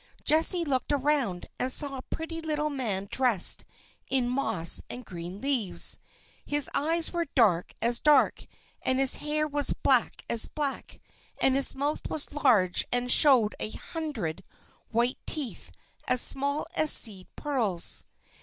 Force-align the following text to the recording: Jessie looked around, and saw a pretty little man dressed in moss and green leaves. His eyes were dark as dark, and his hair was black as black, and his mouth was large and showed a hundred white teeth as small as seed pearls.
Jessie 0.23 0.65
looked 0.65 0.91
around, 0.91 1.45
and 1.59 1.71
saw 1.71 1.95
a 1.95 2.01
pretty 2.01 2.41
little 2.41 2.71
man 2.71 3.07
dressed 3.11 3.65
in 4.09 4.27
moss 4.29 4.81
and 4.89 5.05
green 5.05 5.41
leaves. 5.41 5.99
His 6.43 6.71
eyes 6.73 7.13
were 7.13 7.25
dark 7.35 7.75
as 7.83 7.99
dark, 7.99 8.47
and 8.81 8.97
his 8.97 9.17
hair 9.17 9.47
was 9.47 9.73
black 9.73 10.23
as 10.27 10.47
black, 10.47 10.99
and 11.39 11.55
his 11.55 11.75
mouth 11.75 12.09
was 12.09 12.33
large 12.33 12.83
and 12.91 13.11
showed 13.11 13.53
a 13.59 13.69
hundred 13.69 14.43
white 14.89 15.19
teeth 15.27 15.69
as 16.07 16.19
small 16.19 16.65
as 16.75 16.91
seed 16.91 17.27
pearls. 17.35 18.03